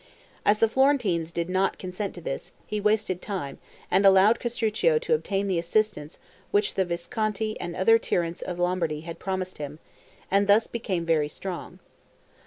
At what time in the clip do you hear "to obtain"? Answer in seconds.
4.97-5.47